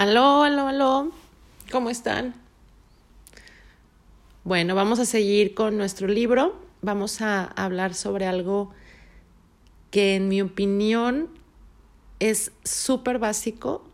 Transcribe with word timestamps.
Aló, 0.00 0.44
aló, 0.44 0.66
aló. 0.66 1.12
¿Cómo 1.70 1.90
están? 1.90 2.32
Bueno, 4.44 4.74
vamos 4.74 4.98
a 4.98 5.04
seguir 5.04 5.52
con 5.52 5.76
nuestro 5.76 6.08
libro. 6.08 6.58
Vamos 6.80 7.20
a 7.20 7.44
hablar 7.44 7.92
sobre 7.92 8.24
algo 8.24 8.70
que 9.90 10.16
en 10.16 10.28
mi 10.28 10.40
opinión 10.40 11.28
es 12.18 12.50
súper 12.64 13.18
básico, 13.18 13.84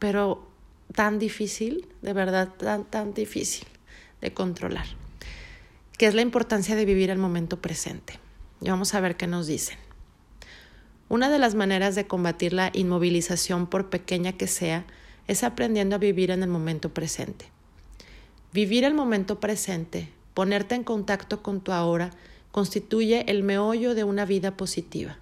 pero 0.00 0.44
tan 0.92 1.20
difícil, 1.20 1.86
de 2.02 2.12
verdad, 2.12 2.48
tan, 2.58 2.84
tan 2.84 3.14
difícil 3.14 3.68
de 4.20 4.34
controlar, 4.34 4.86
que 5.96 6.06
es 6.08 6.14
la 6.16 6.22
importancia 6.22 6.74
de 6.74 6.84
vivir 6.84 7.10
el 7.10 7.18
momento 7.18 7.62
presente. 7.62 8.18
Y 8.60 8.68
vamos 8.68 8.92
a 8.94 9.00
ver 9.00 9.16
qué 9.16 9.28
nos 9.28 9.46
dicen. 9.46 9.78
Una 11.10 11.30
de 11.30 11.38
las 11.38 11.54
maneras 11.54 11.94
de 11.94 12.06
combatir 12.06 12.52
la 12.52 12.70
inmovilización, 12.74 13.66
por 13.66 13.88
pequeña 13.88 14.32
que 14.32 14.46
sea, 14.46 14.84
es 15.26 15.42
aprendiendo 15.42 15.96
a 15.96 15.98
vivir 15.98 16.30
en 16.30 16.42
el 16.42 16.50
momento 16.50 16.92
presente. 16.92 17.46
Vivir 18.52 18.84
el 18.84 18.92
momento 18.92 19.40
presente, 19.40 20.10
ponerte 20.34 20.74
en 20.74 20.84
contacto 20.84 21.42
con 21.42 21.62
tu 21.62 21.72
ahora, 21.72 22.10
constituye 22.50 23.24
el 23.30 23.42
meollo 23.42 23.94
de 23.94 24.04
una 24.04 24.26
vida 24.26 24.56
positiva. 24.56 25.16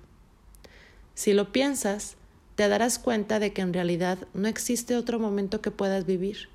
Si 1.14 1.32
lo 1.32 1.52
piensas, 1.52 2.16
te 2.56 2.66
darás 2.66 2.98
cuenta 2.98 3.38
de 3.38 3.52
que 3.52 3.62
en 3.62 3.72
realidad 3.72 4.18
no 4.34 4.48
existe 4.48 4.96
otro 4.96 5.20
momento 5.20 5.60
que 5.60 5.70
puedas 5.70 6.04
vivir. 6.04 6.48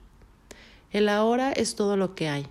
El 0.91 1.07
ahora 1.07 1.53
es 1.53 1.75
todo 1.75 1.95
lo 1.95 2.15
que 2.15 2.27
hay, 2.27 2.47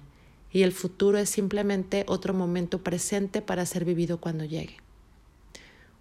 y 0.51 0.62
el 0.62 0.73
futuro 0.73 1.18
es 1.18 1.28
simplemente 1.28 2.04
otro 2.09 2.32
momento 2.32 2.82
presente 2.82 3.42
para 3.42 3.66
ser 3.66 3.84
vivido 3.84 4.18
cuando 4.18 4.45
llegue. 4.45 4.78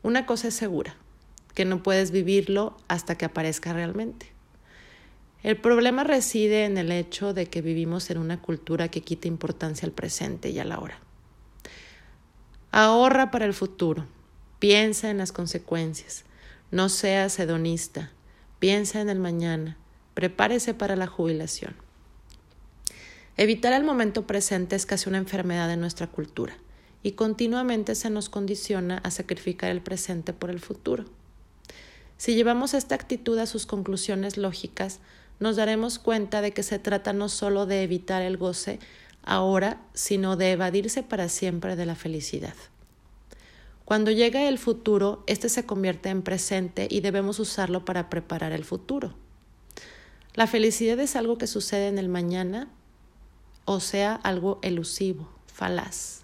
Una 0.01 0.25
cosa 0.25 0.47
es 0.47 0.53
segura, 0.53 0.95
que 1.53 1.65
no 1.65 1.83
puedes 1.83 2.11
vivirlo 2.11 2.77
hasta 2.87 3.15
que 3.15 3.25
aparezca 3.25 3.73
realmente. 3.73 4.31
El 5.43 5.57
problema 5.57 6.05
reside 6.05 6.63
en 6.63 6.77
el 6.77 6.91
hecho 6.91 7.33
de 7.33 7.47
que 7.47 7.61
vivimos 7.61 8.09
en 8.09 8.17
una 8.17 8.41
cultura 8.41 8.87
que 8.89 9.01
quita 9.01 9.27
importancia 9.27 9.85
al 9.85 9.91
presente 9.91 10.51
y 10.51 10.59
a 10.59 10.65
la 10.65 10.79
hora. 10.79 10.99
Ahorra 12.71 13.29
para 13.29 13.45
el 13.45 13.53
futuro, 13.53 14.05
piensa 14.59 15.09
en 15.09 15.17
las 15.17 15.33
consecuencias, 15.33 16.23
no 16.71 16.87
seas 16.87 17.37
hedonista, 17.39 18.11
piensa 18.59 19.01
en 19.01 19.09
el 19.09 19.19
mañana, 19.19 19.77
prepárese 20.13 20.73
para 20.73 20.95
la 20.95 21.07
jubilación. 21.07 21.75
Evitar 23.35 23.73
el 23.73 23.83
momento 23.83 24.27
presente 24.27 24.77
es 24.77 24.85
casi 24.85 25.09
una 25.09 25.17
enfermedad 25.17 25.67
de 25.67 25.77
nuestra 25.77 26.07
cultura 26.07 26.55
y 27.03 27.11
continuamente 27.13 27.95
se 27.95 28.09
nos 28.09 28.29
condiciona 28.29 28.97
a 28.99 29.11
sacrificar 29.11 29.71
el 29.71 29.81
presente 29.81 30.33
por 30.33 30.49
el 30.49 30.59
futuro. 30.59 31.05
Si 32.17 32.35
llevamos 32.35 32.73
esta 32.73 32.95
actitud 32.95 33.37
a 33.37 33.45
sus 33.45 33.65
conclusiones 33.65 34.37
lógicas, 34.37 34.99
nos 35.39 35.55
daremos 35.55 35.99
cuenta 35.99 36.41
de 36.41 36.51
que 36.51 36.63
se 36.63 36.79
trata 36.79 37.13
no 37.13 37.29
solo 37.29 37.65
de 37.65 37.83
evitar 37.83 38.21
el 38.21 38.35
goce 38.35 38.79
ahora, 39.23 39.81
sino 39.93 40.35
de 40.35 40.51
evadirse 40.51 41.03
para 41.03 41.29
siempre 41.29 41.75
de 41.75 41.85
la 41.85 41.95
felicidad. 41.95 42.55
Cuando 43.85 44.11
llega 44.11 44.47
el 44.47 44.59
futuro, 44.59 45.23
éste 45.27 45.49
se 45.49 45.65
convierte 45.65 46.09
en 46.09 46.21
presente 46.21 46.87
y 46.91 46.99
debemos 46.99 47.39
usarlo 47.39 47.85
para 47.85 48.09
preparar 48.09 48.51
el 48.51 48.65
futuro. 48.65 49.15
La 50.35 50.45
felicidad 50.45 50.99
es 50.99 51.15
algo 51.15 51.37
que 51.37 51.47
sucede 51.47 51.87
en 51.87 51.97
el 51.97 52.09
mañana, 52.09 52.69
o 53.65 53.79
sea, 53.79 54.13
algo 54.13 54.59
elusivo, 54.61 55.29
falaz. 55.47 56.23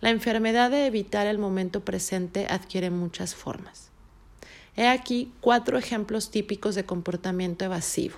La 0.00 0.10
enfermedad 0.10 0.70
de 0.70 0.86
evitar 0.86 1.26
el 1.26 1.38
momento 1.38 1.84
presente 1.84 2.46
adquiere 2.48 2.88
muchas 2.88 3.34
formas. 3.34 3.88
He 4.76 4.86
aquí 4.86 5.32
cuatro 5.40 5.76
ejemplos 5.76 6.30
típicos 6.30 6.76
de 6.76 6.84
comportamiento 6.84 7.64
evasivo, 7.64 8.14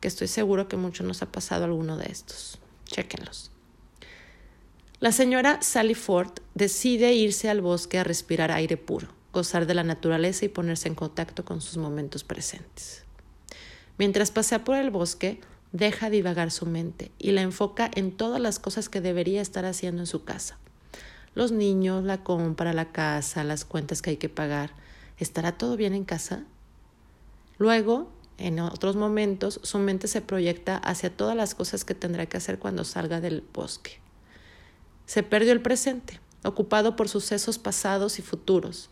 que 0.00 0.08
estoy 0.08 0.28
seguro 0.28 0.68
que 0.68 0.76
mucho 0.76 1.02
nos 1.02 1.22
ha 1.22 1.32
pasado 1.32 1.64
alguno 1.64 1.96
de 1.96 2.12
estos. 2.12 2.58
Chéquenlos. 2.84 3.50
La 5.00 5.12
señora 5.12 5.62
Sally 5.62 5.94
Ford 5.94 6.40
decide 6.54 7.14
irse 7.14 7.48
al 7.48 7.62
bosque 7.62 7.98
a 7.98 8.04
respirar 8.04 8.52
aire 8.52 8.76
puro, 8.76 9.08
gozar 9.32 9.66
de 9.66 9.72
la 9.72 9.82
naturaleza 9.82 10.44
y 10.44 10.48
ponerse 10.48 10.88
en 10.88 10.94
contacto 10.94 11.46
con 11.46 11.62
sus 11.62 11.78
momentos 11.78 12.22
presentes. 12.22 13.04
Mientras 13.96 14.30
pasea 14.30 14.62
por 14.62 14.76
el 14.76 14.90
bosque, 14.90 15.40
deja 15.72 16.10
divagar 16.10 16.50
su 16.50 16.66
mente 16.66 17.12
y 17.18 17.30
la 17.30 17.40
enfoca 17.40 17.90
en 17.94 18.12
todas 18.12 18.42
las 18.42 18.58
cosas 18.58 18.90
que 18.90 19.00
debería 19.00 19.40
estar 19.40 19.64
haciendo 19.64 20.02
en 20.02 20.06
su 20.06 20.24
casa 20.24 20.58
los 21.36 21.52
niños, 21.52 22.02
la 22.02 22.24
compra, 22.24 22.72
la 22.72 22.90
casa, 22.92 23.44
las 23.44 23.66
cuentas 23.66 24.00
que 24.00 24.08
hay 24.08 24.16
que 24.16 24.30
pagar. 24.30 24.70
¿Estará 25.18 25.52
todo 25.52 25.76
bien 25.76 25.92
en 25.92 26.04
casa? 26.04 26.44
Luego, 27.58 28.10
en 28.38 28.58
otros 28.58 28.96
momentos, 28.96 29.60
su 29.62 29.78
mente 29.78 30.08
se 30.08 30.22
proyecta 30.22 30.78
hacia 30.78 31.14
todas 31.14 31.36
las 31.36 31.54
cosas 31.54 31.84
que 31.84 31.94
tendrá 31.94 32.24
que 32.24 32.38
hacer 32.38 32.58
cuando 32.58 32.84
salga 32.84 33.20
del 33.20 33.44
bosque. 33.52 34.00
Se 35.04 35.22
perdió 35.22 35.52
el 35.52 35.60
presente, 35.60 36.20
ocupado 36.42 36.96
por 36.96 37.10
sucesos 37.10 37.58
pasados 37.58 38.18
y 38.18 38.22
futuros, 38.22 38.88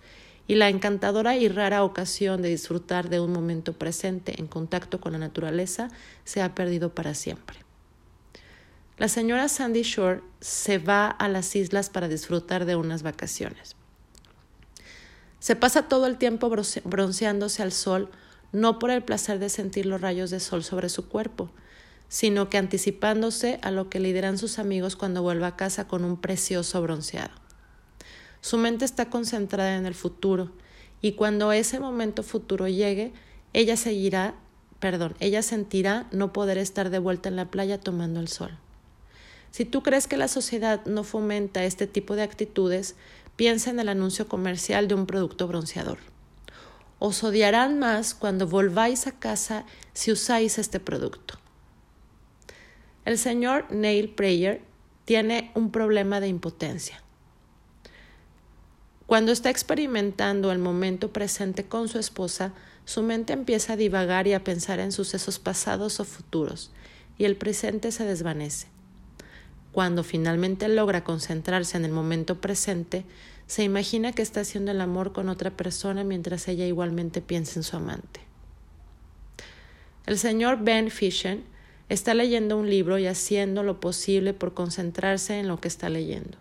y 0.47 0.57
la 0.57 0.69
encantadora 0.69 1.39
y 1.39 1.49
rara 1.49 1.83
ocasión 1.83 2.43
de 2.43 2.51
disfrutar 2.51 3.09
de 3.09 3.21
un 3.21 3.33
momento 3.33 3.73
presente 3.73 4.39
en 4.39 4.49
contacto 4.49 5.01
con 5.01 5.13
la 5.13 5.19
naturaleza 5.19 5.89
se 6.25 6.43
ha 6.43 6.55
perdido 6.55 6.95
para 6.95 7.15
siempre. 7.15 7.64
La 8.97 9.09
señora 9.09 9.49
Sandy 9.49 9.83
Shore 9.83 10.23
se 10.41 10.79
va 10.79 11.09
a 11.09 11.29
las 11.29 11.57
islas 11.57 11.91
para 11.91 12.07
disfrutar 12.07 12.65
de 12.65 12.77
unas 12.77 13.03
vacaciones. 13.03 13.75
Se 15.41 15.57
pasa 15.57 15.89
todo 15.89 16.07
el 16.07 16.17
tiempo 16.17 16.49
bronceándose 16.85 17.63
al 17.65 17.73
sol, 17.73 18.09
no 18.53 18.79
por 18.79 18.93
el 18.93 19.03
placer 19.03 19.41
de 19.41 19.49
sentir 19.49 19.85
los 19.85 20.01
rayos 20.01 20.31
de 20.31 20.39
sol 20.39 20.63
sobre 20.63 20.89
su 20.89 21.09
cuerpo, 21.09 21.51
sino 22.09 22.49
que 22.49 22.57
anticipándose 22.57 23.59
a 23.63 23.73
lo 23.73 23.91
que 23.91 23.99
le 23.99 24.13
dirán 24.13 24.39
sus 24.39 24.61
amigos 24.61 24.95
cuando 24.95 25.23
vuelva 25.23 25.49
a 25.49 25.57
casa 25.57 25.89
con 25.89 26.05
un 26.05 26.21
precioso 26.21 26.81
bronceado. 26.81 27.35
Su 28.41 28.59
mente 28.59 28.85
está 28.85 29.11
concentrada 29.11 29.77
en 29.77 29.87
el 29.87 29.95
futuro, 29.95 30.53
y 31.03 31.13
cuando 31.13 31.51
ese 31.51 31.81
momento 31.81 32.23
futuro 32.23 32.69
llegue, 32.69 33.13
ella 33.53 33.77
seguirá, 33.77 34.37
perdón, 34.79 35.17
ella 35.19 35.43
sentirá 35.43 36.07
no 36.13 36.33
poder 36.33 36.59
estar 36.59 36.91
de 36.91 37.01
vuelta 37.01 37.29
en 37.29 37.35
la 37.35 37.51
playa 37.51 37.81
tomando 37.81 38.21
el 38.21 38.29
sol. 38.29 38.57
Si 39.55 39.65
tú 39.65 39.85
crees 39.85 40.09
que 40.09 40.17
la 40.17 40.27
sociedad 40.27 40.85
no 40.85 41.05
fomenta 41.05 41.63
este 41.63 41.87
tipo 41.87 42.17
de 42.17 42.25
actitudes, 42.25 42.97
piensa 43.37 43.71
en 43.71 43.79
el 43.79 43.89
anuncio 43.89 44.27
comercial 44.27 44.89
de 44.89 44.97
un 44.97 45.07
producto 45.07 45.47
bronceador. 45.47 45.99
Os 46.99 47.23
odiarán 47.23 47.79
más 47.79 48.15
cuando 48.15 48.49
volváis 48.49 49.07
a 49.07 49.13
casa 49.13 49.65
si 49.93 50.11
usáis 50.11 50.59
este 50.59 50.81
producto. 50.81 51.39
El 53.05 53.17
señor 53.17 53.71
Neil 53.71 54.09
Prayer 54.09 54.61
tiene 55.05 55.53
un 55.55 55.71
problema 55.71 56.19
de 56.19 56.27
impotencia. 56.27 57.01
Cuando 59.07 59.31
está 59.31 59.51
experimentando 59.51 60.51
el 60.51 60.59
momento 60.59 61.13
presente 61.13 61.65
con 61.65 61.87
su 61.87 62.01
esposa, 62.01 62.53
su 62.87 63.05
mente 63.05 63.33
empieza 63.33 63.75
a 63.75 63.77
divagar 63.77 64.27
y 64.27 64.33
a 64.33 64.43
pensar 64.43 64.81
en 64.81 64.91
sucesos 64.91 65.39
pasados 65.39 66.01
o 66.01 66.05
futuros, 66.05 66.73
y 67.19 67.25
el 67.25 67.37
presente 67.37 67.93
se 67.93 68.05
desvanece. 68.05 68.74
Cuando 69.75 70.05
finalmente 70.05 70.69
logra 70.69 71.03
concentrarse 71.03 71.77
en 71.77 71.85
el 71.85 71.91
momento 71.91 72.41
presente, 72.41 73.05
se 73.49 73.65
imagina 73.65 74.13
que 74.13 74.23
está 74.23 74.43
haciendo 74.43 74.71
el 74.71 74.81
amor 74.81 75.13
con 75.13 75.29
otra 75.29 75.51
persona 75.51 76.05
mientras 76.05 76.47
ella 76.47 76.65
igualmente 76.65 77.21
piensa 77.21 77.59
en 77.59 77.65
su 77.65 77.75
amante. 77.75 78.21
El 80.07 80.17
señor 80.17 80.63
Ben 80.63 80.93
Fisher 80.93 81.41
está 81.89 82.15
leyendo 82.15 82.57
un 82.57 82.71
libro 82.71 82.99
y 82.99 83.09
haciendo 83.09 83.65
lo 83.65 83.81
posible 83.81 84.33
por 84.33 84.55
concentrarse 84.55 85.41
en 85.41 85.49
lo 85.49 85.61
que 85.61 85.67
está 85.67 85.89
leyendo. 85.89 86.39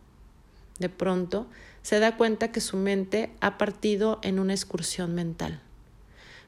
De 0.78 0.90
pronto, 0.90 1.48
se 1.82 1.98
da 1.98 2.18
cuenta 2.18 2.52
que 2.52 2.62
su 2.62 2.78
mente 2.78 3.32
ha 3.40 3.58
partido 3.58 4.20
en 4.22 4.38
una 4.38 4.54
excursión 4.54 5.16
mental. 5.16 5.60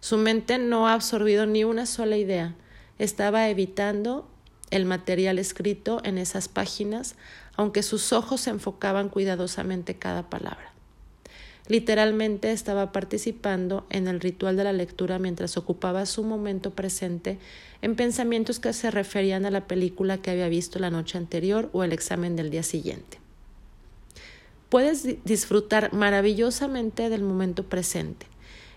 Su 0.02 0.18
mente 0.18 0.60
no 0.60 0.88
ha 0.88 0.94
absorbido 0.94 1.48
ni 1.48 1.64
una 1.64 1.88
sola 1.88 2.16
idea, 2.16 2.54
estaba 3.00 3.50
evitando 3.50 4.30
el 4.72 4.86
material 4.86 5.40
escrito 5.40 6.02
en 6.04 6.18
esas 6.18 6.48
páginas, 6.48 7.16
aunque 7.56 7.84
sus 7.84 8.14
ojos 8.14 8.48
enfocaban 8.48 9.10
cuidadosamente 9.10 9.96
cada 9.96 10.30
palabra. 10.30 10.76
Literalmente 11.68 12.52
estaba 12.52 12.92
participando 12.92 13.88
en 13.90 14.08
el 14.08 14.20
ritual 14.20 14.56
de 14.56 14.66
la 14.66 14.74
lectura 14.74 15.18
mientras 15.18 15.58
ocupaba 15.58 16.06
su 16.06 16.24
momento 16.24 16.72
presente 16.72 17.40
en 17.82 17.96
pensamientos 17.96 18.60
que 18.60 18.72
se 18.72 18.92
referían 18.92 19.46
a 19.46 19.52
la 19.52 19.66
película 19.66 20.20
que 20.20 20.30
había 20.30 20.48
visto 20.48 20.78
la 20.78 20.92
noche 20.92 21.18
anterior 21.18 21.70
o 21.74 21.84
el 21.84 21.92
examen 21.92 22.36
del 22.36 22.52
día 22.52 22.62
siguiente. 22.62 23.20
Puedes 24.70 25.24
disfrutar 25.24 25.92
maravillosamente 25.94 27.10
del 27.10 27.24
momento 27.24 27.64
presente, 27.64 28.28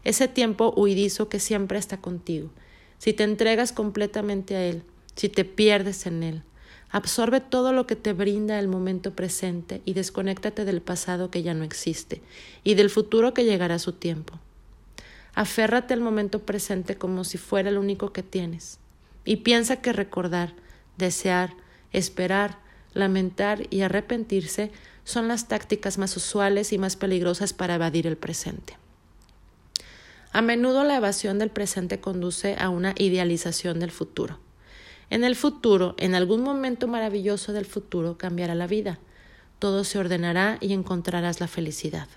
ese 0.04 0.28
tiempo 0.28 0.72
huidizo 0.74 1.28
que 1.28 1.40
siempre 1.40 1.78
está 1.78 1.98
contigo, 1.98 2.50
si 2.98 3.12
te 3.12 3.24
entregas 3.24 3.72
completamente 3.72 4.56
a 4.56 4.64
él, 4.64 4.82
si 5.18 5.28
te 5.28 5.44
pierdes 5.44 6.06
en 6.06 6.22
él. 6.22 6.42
Absorbe 6.90 7.40
todo 7.40 7.72
lo 7.72 7.88
que 7.88 7.96
te 7.96 8.12
brinda 8.12 8.58
el 8.60 8.68
momento 8.68 9.14
presente 9.14 9.82
y 9.84 9.94
desconéctate 9.94 10.64
del 10.64 10.80
pasado 10.80 11.28
que 11.28 11.42
ya 11.42 11.54
no 11.54 11.64
existe 11.64 12.22
y 12.62 12.74
del 12.74 12.88
futuro 12.88 13.34
que 13.34 13.44
llegará 13.44 13.74
a 13.74 13.80
su 13.80 13.92
tiempo. 13.92 14.38
Aférrate 15.34 15.92
al 15.92 16.00
momento 16.00 16.38
presente 16.46 16.96
como 16.96 17.24
si 17.24 17.36
fuera 17.36 17.68
el 17.68 17.78
único 17.78 18.12
que 18.12 18.22
tienes. 18.22 18.78
Y 19.24 19.38
piensa 19.38 19.82
que 19.82 19.92
recordar, 19.92 20.54
desear, 20.96 21.52
esperar, 21.92 22.58
lamentar 22.94 23.66
y 23.70 23.80
arrepentirse 23.80 24.70
son 25.02 25.26
las 25.26 25.48
tácticas 25.48 25.98
más 25.98 26.16
usuales 26.16 26.72
y 26.72 26.78
más 26.78 26.94
peligrosas 26.94 27.52
para 27.52 27.74
evadir 27.74 28.06
el 28.06 28.16
presente. 28.16 28.76
A 30.30 30.42
menudo 30.42 30.84
la 30.84 30.96
evasión 30.96 31.40
del 31.40 31.50
presente 31.50 32.00
conduce 32.00 32.54
a 32.56 32.68
una 32.68 32.94
idealización 32.96 33.80
del 33.80 33.90
futuro. 33.90 34.38
En 35.10 35.24
el 35.24 35.36
futuro, 35.36 35.94
en 35.96 36.14
algún 36.14 36.42
momento 36.42 36.86
maravilloso 36.86 37.52
del 37.52 37.64
futuro, 37.64 38.18
cambiará 38.18 38.54
la 38.54 38.66
vida. 38.66 38.98
Todo 39.58 39.84
se 39.84 39.98
ordenará 39.98 40.58
y 40.60 40.74
encontrarás 40.74 41.40
la 41.40 41.48
felicidad. 41.48 42.08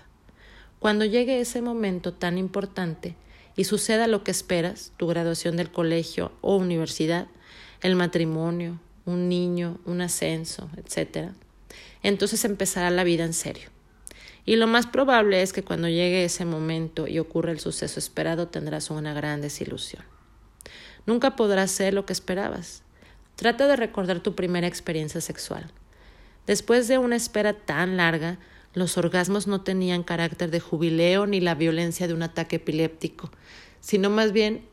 Cuando 0.78 1.04
llegue 1.04 1.40
ese 1.40 1.62
momento 1.62 2.12
tan 2.12 2.36
importante 2.36 3.16
y 3.56 3.64
suceda 3.64 4.06
lo 4.08 4.24
que 4.24 4.30
esperas, 4.30 4.92
tu 4.96 5.06
graduación 5.06 5.56
del 5.56 5.70
colegio 5.70 6.32
o 6.40 6.56
universidad, 6.56 7.28
el 7.80 7.96
matrimonio, 7.96 8.78
un 9.04 9.28
niño, 9.28 9.78
un 9.86 10.00
ascenso, 10.00 10.68
etc., 10.76 11.30
entonces 12.02 12.44
empezará 12.44 12.90
la 12.90 13.04
vida 13.04 13.24
en 13.24 13.32
serio. 13.32 13.70
Y 14.44 14.56
lo 14.56 14.66
más 14.66 14.86
probable 14.86 15.40
es 15.40 15.52
que 15.52 15.62
cuando 15.62 15.88
llegue 15.88 16.24
ese 16.24 16.44
momento 16.44 17.06
y 17.06 17.20
ocurra 17.20 17.52
el 17.52 17.60
suceso 17.60 17.98
esperado 17.98 18.48
tendrás 18.48 18.90
una 18.90 19.14
gran 19.14 19.40
desilusión. 19.40 20.02
Nunca 21.06 21.36
podrás 21.36 21.70
ser 21.70 21.94
lo 21.94 22.06
que 22.06 22.12
esperabas. 22.12 22.81
Trata 23.36 23.66
de 23.66 23.76
recordar 23.76 24.20
tu 24.20 24.34
primera 24.34 24.66
experiencia 24.66 25.20
sexual. 25.20 25.70
Después 26.46 26.88
de 26.88 26.98
una 26.98 27.16
espera 27.16 27.54
tan 27.54 27.96
larga, 27.96 28.38
los 28.74 28.96
orgasmos 28.98 29.46
no 29.46 29.62
tenían 29.62 30.02
carácter 30.02 30.50
de 30.50 30.60
jubileo 30.60 31.26
ni 31.26 31.40
la 31.40 31.54
violencia 31.54 32.06
de 32.08 32.14
un 32.14 32.22
ataque 32.22 32.56
epiléptico, 32.56 33.30
sino 33.80 34.10
más 34.10 34.32
bien 34.32 34.64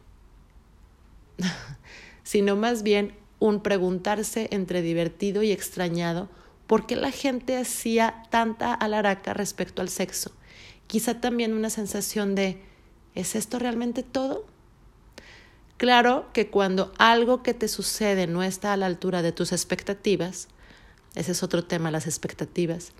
sino 2.24 2.56
más 2.56 2.84
bien 2.84 3.14
un 3.40 3.62
preguntarse 3.62 4.48
entre 4.52 4.82
divertido 4.82 5.44
y 5.44 5.52
extrañado 5.52 6.30
por 6.68 6.86
qué 6.86 6.96
la 6.96 7.12
gente 7.12 7.58
hacía 7.58 8.24
tanta 8.30 8.74
alaraca 8.74 9.34
respecto 9.34 9.82
al 9.82 9.90
sexo. 9.90 10.32
Quizá 10.88 11.20
también 11.22 11.54
una 11.54 11.70
sensación 11.70 12.36
de 12.36 12.62
¿es 13.16 13.36
esto 13.36 13.60
realmente 13.60 14.04
todo? 14.04 14.46
Claro 15.80 16.28
que 16.34 16.50
cuando 16.50 16.92
algo 16.98 17.42
que 17.42 17.54
te 17.54 17.70
sucede 17.70 18.28
no 18.28 18.44
está 18.44 18.74
a 18.74 18.78
la 18.78 18.86
altura 18.86 19.22
de 19.22 19.32
tus 19.32 19.54
expectativas, 19.54 20.50
ese 21.16 21.32
es 21.32 21.42
otro 21.42 21.64
tema, 21.64 21.90
las 21.90 22.06
expectativas, 22.06 22.92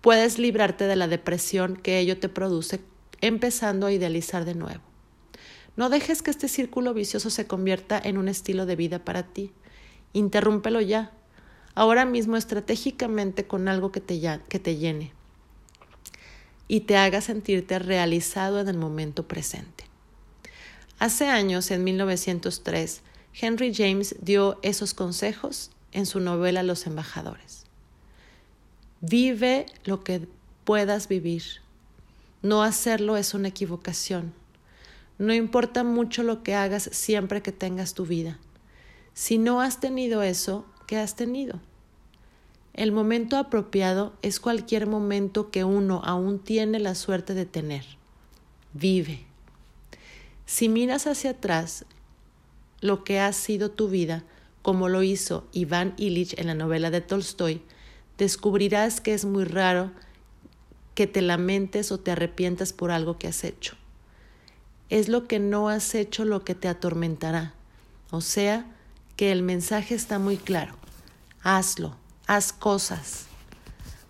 puedes 0.00 0.36
librarte 0.36 0.88
de 0.88 0.96
la 0.96 1.06
depresión 1.06 1.76
que 1.76 2.00
ello 2.00 2.18
te 2.18 2.28
produce 2.28 2.80
empezando 3.20 3.86
a 3.86 3.92
idealizar 3.92 4.44
de 4.44 4.56
nuevo. 4.56 4.82
No 5.76 5.90
dejes 5.90 6.20
que 6.22 6.32
este 6.32 6.48
círculo 6.48 6.92
vicioso 6.92 7.30
se 7.30 7.46
convierta 7.46 8.02
en 8.02 8.18
un 8.18 8.26
estilo 8.26 8.66
de 8.66 8.74
vida 8.74 9.04
para 9.04 9.22
ti. 9.22 9.52
Interrúmpelo 10.12 10.80
ya, 10.80 11.12
ahora 11.76 12.04
mismo 12.04 12.36
estratégicamente 12.36 13.46
con 13.46 13.68
algo 13.68 13.92
que 13.92 14.00
te, 14.00 14.20
que 14.48 14.58
te 14.58 14.76
llene 14.76 15.12
y 16.66 16.80
te 16.80 16.96
haga 16.96 17.20
sentirte 17.20 17.78
realizado 17.78 18.58
en 18.58 18.66
el 18.66 18.76
momento 18.76 19.28
presente. 19.28 19.77
Hace 20.98 21.28
años, 21.28 21.70
en 21.70 21.84
1903, 21.84 23.02
Henry 23.40 23.72
James 23.72 24.16
dio 24.20 24.58
esos 24.62 24.94
consejos 24.94 25.70
en 25.92 26.06
su 26.06 26.18
novela 26.18 26.64
Los 26.64 26.86
embajadores. 26.86 27.64
Vive 29.00 29.66
lo 29.84 30.02
que 30.02 30.26
puedas 30.64 31.06
vivir. 31.06 31.44
No 32.42 32.64
hacerlo 32.64 33.16
es 33.16 33.32
una 33.32 33.48
equivocación. 33.48 34.32
No 35.18 35.32
importa 35.32 35.84
mucho 35.84 36.24
lo 36.24 36.42
que 36.42 36.56
hagas 36.56 36.90
siempre 36.92 37.42
que 37.42 37.52
tengas 37.52 37.94
tu 37.94 38.04
vida. 38.04 38.38
Si 39.14 39.38
no 39.38 39.60
has 39.60 39.78
tenido 39.78 40.22
eso, 40.22 40.66
¿qué 40.88 40.96
has 40.96 41.14
tenido? 41.14 41.60
El 42.74 42.90
momento 42.90 43.36
apropiado 43.36 44.14
es 44.22 44.40
cualquier 44.40 44.88
momento 44.88 45.50
que 45.50 45.62
uno 45.62 46.00
aún 46.04 46.40
tiene 46.40 46.80
la 46.80 46.96
suerte 46.96 47.34
de 47.34 47.46
tener. 47.46 47.84
Vive. 48.72 49.27
Si 50.48 50.70
miras 50.70 51.06
hacia 51.06 51.32
atrás 51.32 51.84
lo 52.80 53.04
que 53.04 53.20
ha 53.20 53.30
sido 53.34 53.70
tu 53.70 53.90
vida, 53.90 54.24
como 54.62 54.88
lo 54.88 55.02
hizo 55.02 55.46
Iván 55.52 55.92
Illich 55.98 56.38
en 56.38 56.46
la 56.46 56.54
novela 56.54 56.90
de 56.90 57.02
Tolstoy, 57.02 57.60
descubrirás 58.16 59.02
que 59.02 59.12
es 59.12 59.26
muy 59.26 59.44
raro 59.44 59.90
que 60.94 61.06
te 61.06 61.20
lamentes 61.20 61.92
o 61.92 62.00
te 62.00 62.12
arrepientas 62.12 62.72
por 62.72 62.90
algo 62.90 63.18
que 63.18 63.28
has 63.28 63.44
hecho. 63.44 63.76
Es 64.88 65.10
lo 65.10 65.28
que 65.28 65.38
no 65.38 65.68
has 65.68 65.94
hecho 65.94 66.24
lo 66.24 66.44
que 66.44 66.54
te 66.54 66.68
atormentará. 66.68 67.52
O 68.10 68.22
sea, 68.22 68.64
que 69.16 69.32
el 69.32 69.42
mensaje 69.42 69.94
está 69.94 70.18
muy 70.18 70.38
claro. 70.38 70.76
Hazlo, 71.42 71.94
haz 72.26 72.54
cosas. 72.54 73.26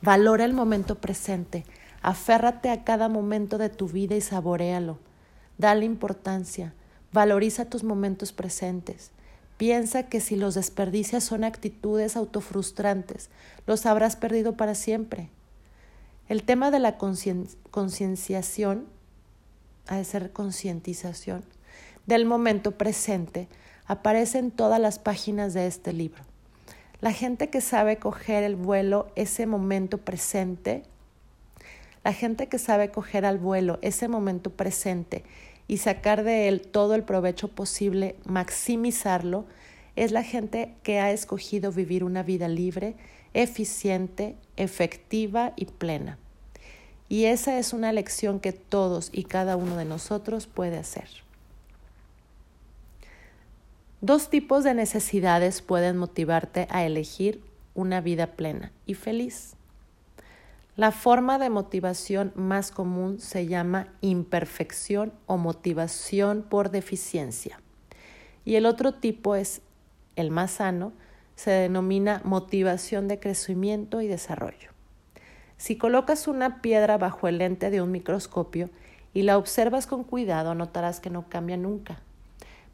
Valora 0.02 0.44
el 0.44 0.52
momento 0.52 0.94
presente. 1.00 1.64
Aférrate 2.00 2.70
a 2.70 2.84
cada 2.84 3.08
momento 3.08 3.58
de 3.58 3.70
tu 3.70 3.88
vida 3.88 4.14
y 4.14 4.20
saborealo. 4.20 5.00
Dale 5.58 5.84
importancia. 5.84 6.72
Valoriza 7.12 7.64
tus 7.64 7.82
momentos 7.82 8.32
presentes. 8.32 9.10
Piensa 9.56 10.04
que 10.04 10.20
si 10.20 10.36
los 10.36 10.54
desperdicias 10.54 11.24
son 11.24 11.42
actitudes 11.42 12.16
autofrustrantes, 12.16 13.28
los 13.66 13.86
habrás 13.86 14.14
perdido 14.14 14.56
para 14.56 14.76
siempre. 14.76 15.30
El 16.28 16.44
tema 16.44 16.70
de 16.70 16.78
la 16.78 16.96
concienciación, 16.96 18.86
ha 19.88 19.96
de 19.96 20.04
ser 20.04 20.30
concientización, 20.30 21.42
del 22.06 22.24
momento 22.24 22.72
presente, 22.72 23.48
aparece 23.86 24.38
en 24.38 24.52
todas 24.52 24.80
las 24.80 24.98
páginas 25.00 25.54
de 25.54 25.66
este 25.66 25.92
libro. 25.92 26.22
La 27.00 27.12
gente 27.12 27.50
que 27.50 27.60
sabe 27.60 27.96
coger 27.96 28.44
el 28.44 28.54
vuelo, 28.54 29.10
ese 29.16 29.46
momento 29.46 29.98
presente, 29.98 30.84
la 32.04 32.12
gente 32.12 32.46
que 32.48 32.58
sabe 32.58 32.90
coger 32.90 33.26
al 33.26 33.38
vuelo 33.38 33.78
ese 33.82 34.08
momento 34.08 34.50
presente 34.50 35.24
y 35.68 35.76
sacar 35.76 36.24
de 36.24 36.48
él 36.48 36.62
todo 36.62 36.94
el 36.94 37.04
provecho 37.04 37.48
posible, 37.48 38.16
maximizarlo, 38.24 39.44
es 39.94 40.10
la 40.12 40.22
gente 40.22 40.74
que 40.82 40.98
ha 40.98 41.12
escogido 41.12 41.70
vivir 41.70 42.02
una 42.02 42.22
vida 42.22 42.48
libre, 42.48 42.96
eficiente, 43.34 44.34
efectiva 44.56 45.52
y 45.56 45.66
plena. 45.66 46.18
Y 47.08 47.24
esa 47.24 47.58
es 47.58 47.72
una 47.72 47.92
lección 47.92 48.40
que 48.40 48.52
todos 48.52 49.10
y 49.12 49.24
cada 49.24 49.56
uno 49.56 49.76
de 49.76 49.84
nosotros 49.84 50.46
puede 50.46 50.78
hacer. 50.78 51.08
Dos 54.00 54.30
tipos 54.30 54.64
de 54.64 54.74
necesidades 54.74 55.60
pueden 55.60 55.96
motivarte 55.96 56.68
a 56.70 56.86
elegir 56.86 57.42
una 57.74 58.00
vida 58.00 58.28
plena 58.28 58.72
y 58.86 58.94
feliz. 58.94 59.57
La 60.78 60.92
forma 60.92 61.40
de 61.40 61.50
motivación 61.50 62.30
más 62.36 62.70
común 62.70 63.18
se 63.18 63.48
llama 63.48 63.88
imperfección 64.00 65.12
o 65.26 65.36
motivación 65.36 66.44
por 66.48 66.70
deficiencia. 66.70 67.60
Y 68.44 68.54
el 68.54 68.64
otro 68.64 68.94
tipo 68.94 69.34
es 69.34 69.60
el 70.14 70.30
más 70.30 70.52
sano, 70.52 70.92
se 71.34 71.50
denomina 71.50 72.22
motivación 72.22 73.08
de 73.08 73.18
crecimiento 73.18 74.00
y 74.02 74.06
desarrollo. 74.06 74.70
Si 75.56 75.74
colocas 75.74 76.28
una 76.28 76.62
piedra 76.62 76.96
bajo 76.96 77.26
el 77.26 77.38
lente 77.38 77.70
de 77.70 77.82
un 77.82 77.90
microscopio 77.90 78.70
y 79.12 79.22
la 79.22 79.36
observas 79.36 79.88
con 79.88 80.04
cuidado, 80.04 80.54
notarás 80.54 81.00
que 81.00 81.10
no 81.10 81.28
cambia 81.28 81.56
nunca. 81.56 82.02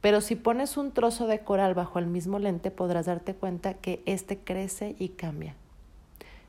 Pero 0.03 0.21
si 0.21 0.37
pones 0.37 0.77
un 0.77 0.93
trozo 0.93 1.27
de 1.27 1.39
coral 1.39 1.73
bajo 1.73 1.99
el 1.99 2.07
mismo 2.07 2.39
lente, 2.39 2.71
podrás 2.71 3.07
darte 3.07 3.33
cuenta 3.35 3.73
que 3.73 4.03
éste 4.05 4.37
crece 4.37 4.95
y 4.99 5.09
cambia. 5.09 5.55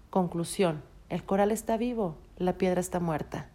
Conclusión. 0.09 0.93
El 1.09 1.23
coral 1.23 1.51
está 1.51 1.77
vivo, 1.77 2.15
la 2.37 2.53
piedra 2.53 2.81
está 2.81 2.99
muerta. 2.99 3.47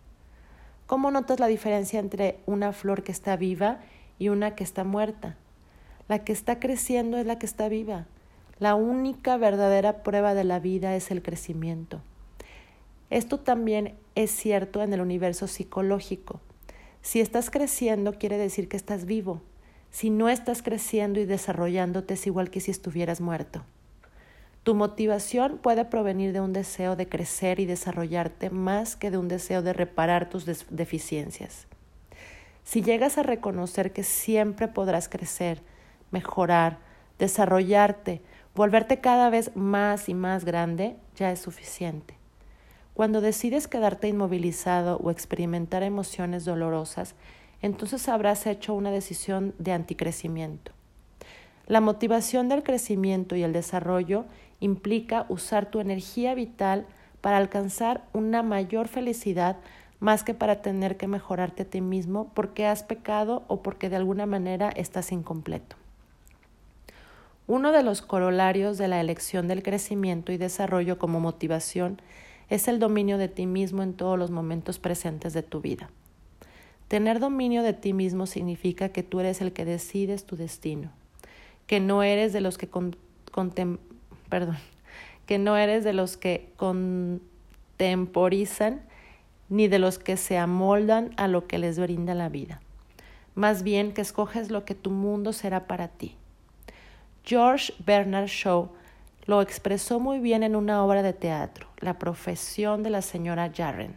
¿Cómo 0.87 1.11
notas 1.11 1.41
la 1.41 1.47
diferencia 1.47 2.01
entre 2.01 2.39
una 2.47 2.73
flor 2.73 3.03
que 3.03 3.13
está 3.13 3.37
viva 3.37 3.79
y 4.19 4.29
una 4.29 4.55
que 4.55 4.65
está 4.65 4.85
muerta? 4.85 5.37
La 6.09 6.25
que 6.25 6.33
está 6.33 6.59
creciendo 6.59 7.17
es 7.19 7.27
la 7.27 7.39
que 7.39 7.47
está 7.47 7.69
viva. 7.69 8.07
La 8.59 8.75
única 8.75 9.37
verdadera 9.37 10.03
prueba 10.03 10.35
de 10.35 10.45
la 10.45 10.61
vida 10.61 10.95
es 10.95 11.11
el 11.11 11.23
crecimiento. 11.23 12.01
Esto 13.09 13.41
también 13.41 13.95
es 14.15 14.31
cierto 14.31 14.83
en 14.83 14.93
el 14.93 15.01
universo 15.01 15.47
psicológico. 15.47 16.41
Si 17.03 17.21
estás 17.21 17.51
creciendo 17.51 18.15
quiere 18.15 18.39
decir 18.39 18.69
que 18.69 18.77
estás 18.77 19.07
vivo. 19.07 19.41
Si 19.91 20.11
no 20.11 20.29
estás 20.29 20.63
creciendo 20.63 21.19
y 21.19 21.25
desarrollándote 21.25 22.15
es 22.15 22.27
igual 22.27 22.51
que 22.51 22.61
si 22.61 22.71
estuvieras 22.71 23.21
muerto. 23.21 23.65
Tu 24.63 24.75
motivación 24.75 25.57
puede 25.57 25.87
provenir 25.87 26.33
de 26.33 26.41
un 26.41 26.53
deseo 26.53 26.95
de 26.95 27.09
crecer 27.09 27.61
y 27.61 27.65
desarrollarte 27.65 28.51
más 28.51 28.95
que 28.95 29.11
de 29.11 29.17
un 29.17 29.27
deseo 29.27 29.63
de 29.63 29.73
reparar 29.73 30.29
tus 30.29 30.45
deficiencias. 30.69 31.67
Si 32.63 32.83
llegas 32.83 33.17
a 33.17 33.23
reconocer 33.23 33.93
que 33.93 34.05
siempre 34.05 34.69
podrás 34.69 35.09
crecer, 35.09 35.63
mejorar, 36.11 36.79
desarrollarte, 37.19 38.21
volverte 38.55 39.01
cada 39.01 39.31
vez 39.31 39.51
más 39.57 40.11
y 40.11 40.15
más 40.15 40.45
grande, 40.45 40.97
ya 41.17 41.33
es 41.33 41.41
suficiente. 41.41 42.19
Cuando 42.93 43.23
decides 43.23 43.67
quedarte 43.67 44.09
inmovilizado 44.09 44.99
o 44.99 45.11
experimentar 45.11 45.83
emociones 45.83 46.45
dolorosas, 46.45 47.15
entonces 47.63 48.09
habrás 48.09 48.47
hecho 48.47 48.75
una 48.75 48.91
decisión 48.91 49.55
de 49.59 49.73
anticrecimiento. 49.73 50.73
La 51.67 51.81
motivación 51.81 52.49
del 52.49 52.63
crecimiento 52.63 53.37
y 53.37 53.43
el 53.43 53.53
desarrollo 53.53 54.27
implica 54.61 55.27
usar 55.29 55.67
tu 55.67 55.81
energía 55.81 56.35
vital 56.35 56.87
para 57.21 57.39
alcanzar 57.39 58.05
una 58.13 58.43
mayor 58.43 58.89
felicidad 58.89 59.57
más 59.99 60.25
que 60.25 60.33
para 60.33 60.63
tener 60.63 60.97
que 60.97 61.07
mejorarte 61.07 61.63
a 61.63 61.67
ti 61.67 61.81
mismo 61.81 62.31
porque 62.35 62.67
has 62.67 62.83
pecado 62.83 63.45
o 63.49 63.63
porque 63.63 63.91
de 63.91 63.97
alguna 63.97 64.27
manera 64.27 64.71
estás 64.71 65.13
incompleto. 65.13 65.77
Uno 67.47 67.73
de 67.73 67.83
los 67.83 68.01
corolarios 68.01 68.79
de 68.79 68.89
la 68.89 69.01
elección 69.01 69.49
del 69.49 69.63
crecimiento 69.63 70.33
y 70.33 70.39
desarrollo 70.39 70.99
como 70.99 71.21
motivación 71.21 72.01
es 72.49 72.69
el 72.69 72.79
dominio 72.79 73.19
de 73.19 73.29
ti 73.29 73.47
mismo 73.47 73.83
en 73.83 73.93
todos 73.95 74.19
los 74.19 74.31
momentos 74.31 74.79
presentes 74.79 75.33
de 75.33 75.43
tu 75.43 75.61
vida. 75.61 75.91
Tener 76.89 77.21
dominio 77.21 77.63
de 77.63 77.73
ti 77.73 77.93
mismo 77.93 78.27
significa 78.27 78.89
que 78.89 79.03
tú 79.03 79.21
eres 79.21 79.41
el 79.41 79.53
que 79.53 79.65
decides 79.65 80.25
tu 80.25 80.37
destino, 80.37 80.91
que 81.67 81.79
no 81.79 82.03
eres 82.03 82.33
de 82.33 82.41
los 82.41 82.59
que 82.59 82.69
perdón, 84.31 84.57
que 85.27 85.39
no 85.39 85.59
eres 85.59 85.85
de 85.85 85.93
los 85.93 86.17
que 86.17 86.51
contemporizan 86.57 88.81
ni 89.51 89.69
de 89.69 89.79
los 89.79 89.99
que 89.99 90.17
se 90.17 90.39
amoldan 90.39 91.13
a 91.17 91.29
lo 91.29 91.47
que 91.47 91.59
les 91.59 91.79
brinda 91.79 92.15
la 92.15 92.31
vida. 92.31 92.63
Más 93.35 93.63
bien 93.63 93.93
que 93.93 94.01
escoges 94.01 94.51
lo 94.51 94.65
que 94.65 94.75
tu 94.75 94.91
mundo 94.91 95.33
será 95.33 95.67
para 95.67 95.89
ti. 95.89 96.17
George 97.25 97.73
Bernard 97.85 98.29
Shaw 98.29 98.71
lo 99.27 99.43
expresó 99.43 100.01
muy 100.01 100.19
bien 100.19 100.43
en 100.43 100.57
una 100.57 100.85
obra 100.85 101.03
de 101.03 101.13
teatro, 101.13 101.69
La 101.79 101.99
profesión 101.99 102.83
de 102.83 102.91
la 102.91 103.03
señora 103.03 103.53
Jarren. 103.55 103.97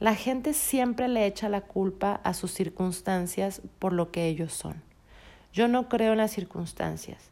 La 0.00 0.14
gente 0.14 0.54
siempre 0.54 1.08
le 1.08 1.26
echa 1.26 1.48
la 1.48 1.62
culpa 1.62 2.20
a 2.22 2.32
sus 2.32 2.52
circunstancias 2.52 3.60
por 3.78 3.92
lo 3.92 4.12
que 4.12 4.28
ellos 4.28 4.52
son. 4.52 4.80
Yo 5.52 5.66
no 5.66 5.88
creo 5.88 6.12
en 6.12 6.18
las 6.18 6.30
circunstancias. 6.30 7.30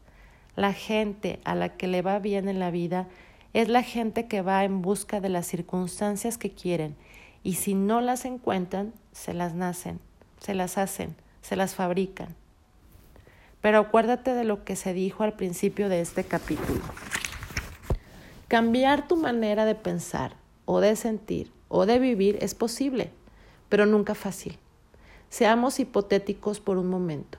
La 0.57 0.73
gente 0.73 1.39
a 1.43 1.53
la 1.53 1.77
que 1.77 1.85
le 1.85 2.01
va 2.01 2.17
bien 2.17 2.49
en 2.49 2.57
la 2.57 2.71
vida 2.71 3.07
es 3.53 3.69
la 3.69 3.83
gente 3.83 4.27
que 4.27 4.41
va 4.41 4.63
en 4.63 4.81
busca 4.81 5.21
de 5.21 5.29
las 5.29 5.45
circunstancias 5.45 6.39
que 6.39 6.49
quieren 6.49 6.95
y 7.43 7.53
si 7.53 7.75
no 7.75 8.01
las 8.01 8.25
encuentran, 8.25 8.91
se 9.11 9.35
las 9.35 9.53
nacen, 9.53 9.99
se 10.39 10.55
las 10.55 10.79
hacen, 10.79 11.15
se 11.43 11.55
las 11.55 11.75
fabrican. 11.75 12.35
Pero 13.61 13.77
acuérdate 13.77 14.33
de 14.33 14.45
lo 14.45 14.63
que 14.63 14.75
se 14.75 14.95
dijo 14.95 15.23
al 15.23 15.33
principio 15.33 15.89
de 15.89 16.01
este 16.01 16.23
capítulo. 16.23 16.81
Cambiar 18.47 19.07
tu 19.07 19.15
manera 19.15 19.63
de 19.63 19.75
pensar 19.75 20.37
o 20.65 20.79
de 20.79 20.95
sentir 20.95 21.51
o 21.67 21.85
de 21.85 21.99
vivir 21.99 22.39
es 22.41 22.55
posible, 22.55 23.11
pero 23.69 23.85
nunca 23.85 24.15
fácil. 24.15 24.57
Seamos 25.29 25.79
hipotéticos 25.79 26.59
por 26.59 26.79
un 26.79 26.89
momento. 26.89 27.37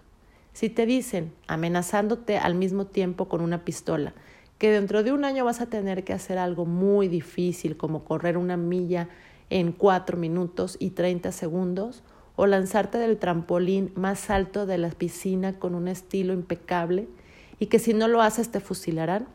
Si 0.59 0.69
te 0.69 0.87
dicen, 0.87 1.33
amenazándote 1.47 2.37
al 2.37 2.57
mismo 2.57 2.85
tiempo 2.85 3.29
con 3.29 3.43
una 3.43 3.65
pistola, 3.65 4.13
que 4.59 4.73
dentro 4.73 5.05
de 5.05 5.13
un 5.13 5.25
año 5.25 5.45
vas 5.45 5.61
a 5.61 5.67
tener 5.67 6.03
que 6.03 6.13
hacer 6.13 6.37
algo 6.37 6.67
muy 6.67 7.07
difícil 7.07 7.77
como 7.77 8.03
correr 8.03 8.37
una 8.37 8.57
milla 8.57 9.09
en 9.51 9.71
cuatro 9.71 10.17
minutos 10.17 10.77
y 10.81 10.91
treinta 10.91 11.31
segundos, 11.31 12.03
o 12.35 12.47
lanzarte 12.49 12.99
del 12.99 13.19
trampolín 13.19 13.93
más 13.95 14.31
alto 14.31 14.67
de 14.67 14.79
la 14.79 14.91
piscina 14.91 15.61
con 15.61 15.77
un 15.77 15.87
estilo 15.87 16.33
impecable 16.33 17.07
y 17.61 17.67
que 17.67 17.79
si 17.79 17.95
no 17.95 18.09
lo 18.09 18.21
haces 18.21 18.51
te 18.51 18.59
fusilarán, 18.59 19.29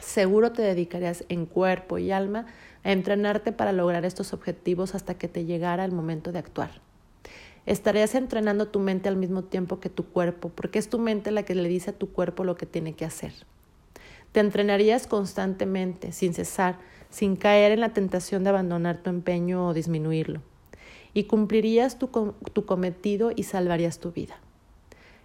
seguro 0.00 0.52
te 0.52 0.62
dedicarías 0.62 1.24
en 1.28 1.46
cuerpo 1.46 1.98
y 1.98 2.12
alma 2.12 2.46
a 2.84 2.92
entrenarte 2.92 3.50
para 3.50 3.72
lograr 3.72 4.04
estos 4.04 4.32
objetivos 4.32 4.94
hasta 4.94 5.14
que 5.14 5.26
te 5.26 5.44
llegara 5.44 5.84
el 5.84 5.90
momento 5.90 6.30
de 6.30 6.38
actuar. 6.38 6.85
Estarías 7.66 8.14
entrenando 8.14 8.68
tu 8.68 8.78
mente 8.78 9.08
al 9.08 9.16
mismo 9.16 9.44
tiempo 9.44 9.80
que 9.80 9.90
tu 9.90 10.06
cuerpo, 10.06 10.48
porque 10.48 10.78
es 10.78 10.88
tu 10.88 10.98
mente 10.98 11.30
la 11.30 11.42
que 11.42 11.54
le 11.54 11.68
dice 11.68 11.90
a 11.90 11.98
tu 11.98 12.12
cuerpo 12.12 12.44
lo 12.44 12.56
que 12.56 12.66
tiene 12.66 12.94
que 12.94 13.04
hacer. 13.04 13.32
Te 14.32 14.40
entrenarías 14.40 15.06
constantemente, 15.06 16.12
sin 16.12 16.32
cesar, 16.32 16.78
sin 17.10 17.36
caer 17.36 17.72
en 17.72 17.80
la 17.80 17.92
tentación 17.92 18.44
de 18.44 18.50
abandonar 18.50 19.02
tu 19.02 19.10
empeño 19.10 19.66
o 19.66 19.74
disminuirlo 19.74 20.42
y 21.16 21.24
cumplirías 21.24 21.98
tu, 21.98 22.08
tu 22.52 22.66
cometido 22.66 23.32
y 23.34 23.44
salvarías 23.44 24.00
tu 24.00 24.12
vida. 24.12 24.34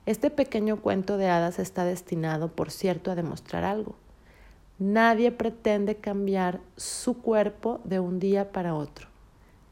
Este 0.05 0.29
pequeño 0.29 0.81
cuento 0.81 1.17
de 1.17 1.27
hadas 1.27 1.59
está 1.59 1.83
destinado, 1.83 2.47
por 2.47 2.71
cierto, 2.71 3.11
a 3.11 3.15
demostrar 3.15 3.65
algo. 3.65 3.95
Nadie 4.79 5.33
pretende 5.33 5.97
cambiar 5.97 6.61
su 6.77 7.21
cuerpo 7.21 7.81
de 7.83 7.99
un 7.99 8.19
día 8.19 8.53
para 8.53 8.73
otro. 8.73 9.09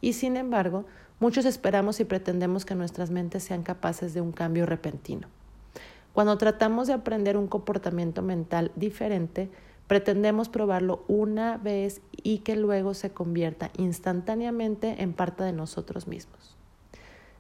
Y 0.02 0.12
sin 0.12 0.36
embargo, 0.36 0.84
muchos 1.20 1.46
esperamos 1.46 2.00
y 2.00 2.06
pretendemos 2.06 2.66
que 2.66 2.76
nuestras 2.76 3.12
mentes 3.12 3.44
sean 3.44 3.64
capaces 3.64 4.14
de 4.14 4.22
un 4.22 4.32
cambio 4.32 4.66
repentino. 4.66 5.28
Cuando 6.14 6.38
tratamos 6.38 6.88
de 6.88 6.94
aprender 6.94 7.38
un 7.38 7.48
comportamiento 7.48 8.22
mental 8.22 8.72
diferente, 8.76 9.50
Pretendemos 9.90 10.50
probarlo 10.50 11.04
una 11.08 11.58
vez 11.58 12.02
y 12.12 12.38
que 12.40 12.56
luego 12.56 12.94
se 12.94 13.10
convierta 13.10 13.72
instantáneamente 13.76 15.02
en 15.02 15.14
parte 15.14 15.44
de 15.44 15.52
nosotros 15.52 16.08
mismos. 16.08 16.56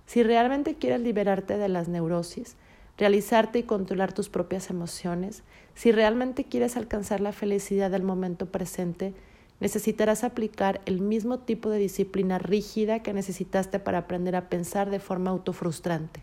Si 0.07 0.23
realmente 0.23 0.73
quieres 0.73 1.01
liberarte 1.01 1.59
de 1.59 1.69
las 1.69 1.89
neurosis, 1.89 2.55
realizarte 2.97 3.59
y 3.59 3.63
controlar 3.63 4.13
tus 4.13 4.29
propias 4.29 4.71
emociones, 4.71 5.43
si 5.75 5.91
realmente 5.91 6.43
quieres 6.43 6.75
alcanzar 6.75 7.21
la 7.21 7.33
felicidad 7.33 7.91
del 7.91 8.01
momento 8.01 8.47
presente, 8.47 9.13
necesitarás 9.59 10.23
aplicar 10.23 10.81
el 10.85 11.01
mismo 11.01 11.39
tipo 11.39 11.69
de 11.69 11.79
disciplina 11.79 12.37
rígida 12.37 13.03
que 13.03 13.13
necesitaste 13.13 13.79
para 13.79 13.99
aprender 13.99 14.35
a 14.35 14.49
pensar 14.49 14.89
de 14.89 14.99
forma 14.99 15.31
autofrustrante, 15.31 16.21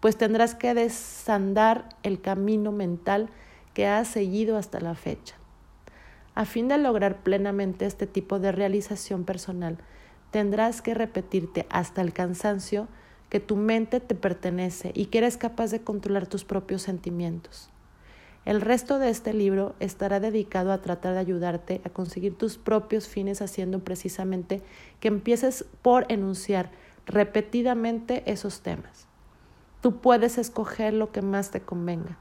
pues 0.00 0.16
tendrás 0.16 0.54
que 0.54 0.74
desandar 0.74 1.88
el 2.02 2.20
camino 2.20 2.72
mental 2.72 3.28
que 3.74 3.86
has 3.86 4.08
seguido 4.08 4.56
hasta 4.56 4.80
la 4.80 4.94
fecha. 4.94 5.36
A 6.34 6.44
fin 6.44 6.68
de 6.68 6.76
lograr 6.76 7.22
plenamente 7.22 7.86
este 7.86 8.06
tipo 8.06 8.38
de 8.38 8.52
realización 8.52 9.24
personal, 9.24 9.78
tendrás 10.30 10.82
que 10.82 10.92
repetirte 10.92 11.66
hasta 11.70 12.02
el 12.02 12.12
cansancio 12.12 12.88
que 13.30 13.40
tu 13.40 13.56
mente 13.56 14.00
te 14.00 14.14
pertenece 14.14 14.92
y 14.94 15.06
que 15.06 15.18
eres 15.18 15.36
capaz 15.36 15.70
de 15.70 15.82
controlar 15.82 16.26
tus 16.26 16.44
propios 16.44 16.82
sentimientos. 16.82 17.70
El 18.46 18.60
resto 18.60 19.00
de 19.00 19.10
este 19.10 19.34
libro 19.34 19.74
estará 19.80 20.20
dedicado 20.20 20.70
a 20.70 20.80
tratar 20.80 21.14
de 21.14 21.18
ayudarte 21.18 21.80
a 21.84 21.90
conseguir 21.90 22.38
tus 22.38 22.58
propios 22.58 23.08
fines 23.08 23.42
haciendo 23.42 23.80
precisamente 23.80 24.62
que 25.00 25.08
empieces 25.08 25.64
por 25.82 26.06
enunciar 26.12 26.70
repetidamente 27.06 28.22
esos 28.30 28.60
temas. 28.60 29.08
Tú 29.82 30.00
puedes 30.00 30.38
escoger 30.38 30.94
lo 30.94 31.10
que 31.10 31.22
más 31.22 31.50
te 31.50 31.60
convenga 31.60 32.18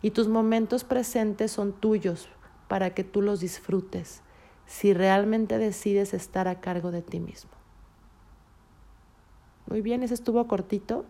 y 0.00 0.12
tus 0.12 0.28
momentos 0.28 0.82
presentes 0.82 1.52
son 1.52 1.74
tuyos 1.74 2.30
para 2.68 2.94
que 2.94 3.04
tú 3.04 3.20
los 3.20 3.40
disfrutes 3.40 4.22
si 4.64 4.94
realmente 4.94 5.58
decides 5.58 6.14
estar 6.14 6.48
a 6.48 6.58
cargo 6.62 6.90
de 6.90 7.02
ti 7.02 7.20
mismo. 7.20 7.50
Muy 9.68 9.82
bien, 9.82 10.02
ese 10.02 10.14
estuvo 10.14 10.46
cortito. 10.48 11.04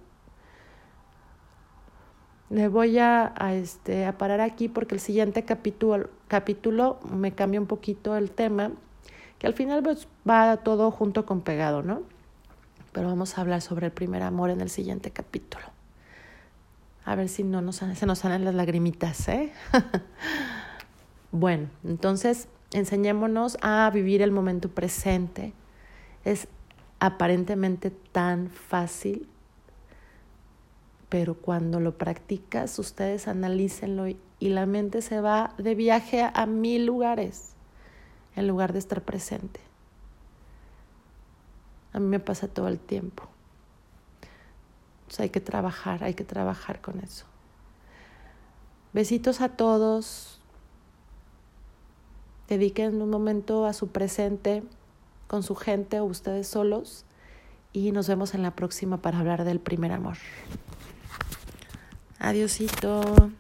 Le 2.49 2.69
voy 2.69 2.99
a, 2.99 3.35
este, 3.53 4.07
a 4.07 4.17
parar 4.17 4.41
aquí 4.41 4.69
porque 4.69 4.95
el 4.95 5.01
siguiente 5.01 5.45
capítulo, 5.45 6.11
capítulo 6.29 7.01
me 7.11 7.33
cambia 7.33 7.61
un 7.61 7.67
poquito 7.67 8.17
el 8.17 8.31
tema, 8.31 8.71
que 9.39 9.47
al 9.47 9.55
final 9.55 9.83
pues, 9.83 10.07
va 10.29 10.57
todo 10.59 10.91
junto 10.91 11.27
con 11.27 11.41
pegado, 11.41 11.83
¿no? 11.83 12.03
Pero 12.93 13.09
vamos 13.09 13.37
a 13.37 13.41
hablar 13.41 13.63
sobre 13.63 13.87
el 13.87 13.93
primer 13.93 14.23
amor 14.23 14.51
en 14.51 14.61
el 14.61 14.71
siguiente 14.71 15.11
capítulo. 15.11 15.65
A 17.05 17.15
ver 17.15 17.29
si 17.29 17.43
no 17.43 17.63
nos, 17.63 17.77
se 17.77 18.07
nos 18.07 18.19
salen 18.21 18.45
las 18.45 18.55
lagrimitas, 18.55 19.29
¿eh? 19.29 19.53
Bueno, 21.33 21.69
entonces 21.85 22.49
enseñémonos 22.73 23.59
a 23.61 23.91
vivir 23.93 24.23
el 24.23 24.33
momento 24.33 24.71
presente. 24.71 25.53
Es 26.25 26.49
aparentemente 26.99 27.91
tan 27.91 28.49
fácil, 28.49 29.29
pero 31.09 31.35
cuando 31.35 31.81
lo 31.81 31.97
practicas, 31.97 32.79
ustedes 32.79 33.29
analícenlo 33.29 34.09
y, 34.09 34.19
la 34.41 34.67
mente 34.67 35.03
se 35.03 35.21
va 35.21 35.55
de 35.57 35.75
viaje 35.75 36.23
a, 36.23 36.47
mil 36.47 36.85
lugares 36.85 37.55
en 38.35 38.47
lugar 38.47 38.73
de 38.73 38.79
estar 38.79 39.03
presente. 39.03 39.61
A 41.93 41.99
mí 41.99 42.07
me 42.07 42.21
pasa 42.21 42.49
todo 42.49 42.69
el 42.69 42.79
tiempo. 42.79 43.25
hay 45.19 45.31
que 45.31 45.41
trabajar, 45.41 46.05
hay 46.05 46.15
que 46.15 46.25
trabajar 46.25 46.81
con 46.81 47.01
eso. 47.01 47.25
Besitos 48.93 49.41
a 49.41 49.49
todos. 49.51 50.41
Dediquen 52.49 53.01
un 53.01 53.11
momento 53.11 53.67
a 53.67 53.73
su 53.73 53.89
presente 53.89 54.63
con 55.27 55.43
su 55.43 55.55
gente 55.55 56.01
o 56.01 56.05
ustedes 56.05 56.47
solos 56.47 57.05
y 57.73 57.93
nos 57.93 58.09
vemos 58.09 58.35
en 58.35 58.43
la 58.43 58.53
próxima 58.53 59.03
para 59.03 59.19
hablar 59.19 59.45
del 59.45 59.61
primer 59.61 59.93
amor. 59.93 60.17
Adiosito. 62.19 63.31